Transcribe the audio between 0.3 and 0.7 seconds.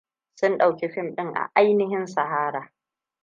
Sun